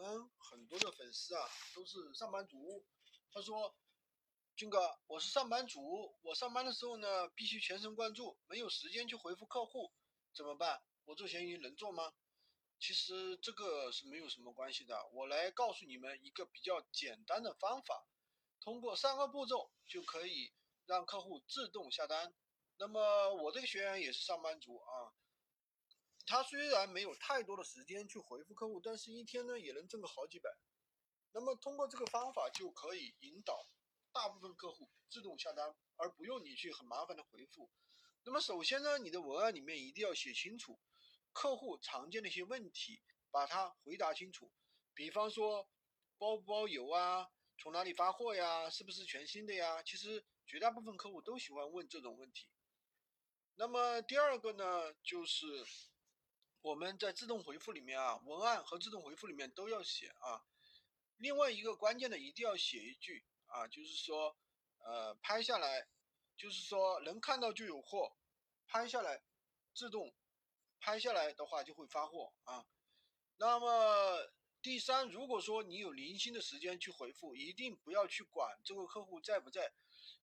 [0.00, 2.86] 们很多的粉丝啊都是上班族，
[3.32, 3.76] 他说，
[4.56, 9.92] 军哥，我是上班族，我上班的时候呢必须全神贯注，没有时间去回复客户，
[10.34, 10.82] 怎么办？
[11.04, 12.14] 我做闲鱼能做吗？
[12.78, 18.06] 其实这个是没有什么关系的，我来告诉你们一个比较简单的方法，
[18.60, 20.54] 通过三个步骤就可以
[20.86, 22.34] 让客户自动下单。
[22.78, 25.12] 那么我这个学员也是上班族啊。
[26.30, 30.48] 他虽然没有太多的时间去回复客户，但是一天呢也能挣个好几百。
[31.32, 33.68] 那么通过这个方法就可以引导
[34.12, 37.68] 大部分客户自动下单，而不用你去很麻烦的回复。
[38.22, 40.78] 那么首先呢，你的文案里面一定要写清楚
[41.32, 44.52] 客户常见的一些问题，把它回答清楚。
[44.94, 45.68] 比方说
[46.16, 47.28] 包不包邮啊，
[47.58, 49.82] 从哪里发货呀，是不是全新的呀？
[49.82, 52.46] 其实绝大部分客户都喜欢问这种问题。
[53.56, 55.66] 那么第二个呢，就是。
[56.62, 60.44] 我们在自动回复里面啊，文案和自动回复里面都要写啊。
[61.16, 64.36] 另外一个关键的，一定要写一句啊，就是说，
[64.78, 65.88] 呃，拍下来，
[66.36, 68.14] 就是说能看到就有货，
[68.66, 69.22] 拍下来，
[69.74, 70.14] 自动
[70.78, 72.66] 拍下来的话就会发货啊。
[73.38, 79.72] 那么第三，如果说你有零星的时间去回复，一定不要去管这个客户在不在，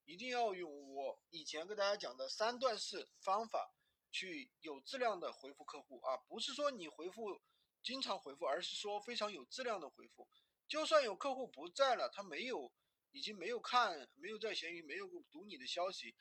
[0.06, 3.74] 一定要用我以前跟大家讲的三段式方法。
[4.12, 7.42] 去有质量的回复客户啊，不是说你回复
[7.84, 10.28] 经常回复，而是说非常有质量的回复。
[10.68, 12.74] 就算有客户不在了，他没有，
[13.12, 16.16] 已经没有看，没有在闲鱼，没有读你的消息，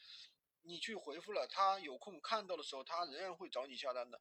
[0.63, 4.21] 你去回复了，他有空看到的时候，他仍然会找你下单的。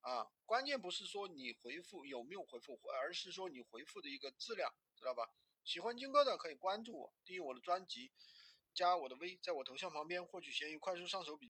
[0.00, 5.28] 啊，关键不是说你回复有没有回复，而是说你回复的一个质量，知道吧？
[5.64, 8.10] 喜欢军哥的可以关注我，订阅我的专辑，
[8.72, 11.46] 加我的微，在我头像旁边获取闲鱼快速上手笔。